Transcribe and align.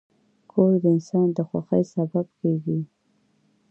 کور 0.51 0.71
د 0.83 0.85
انسان 0.95 1.27
د 1.37 1.37
خوښۍ 1.47 1.83
سبب 1.93 2.27
دی. 2.63 2.79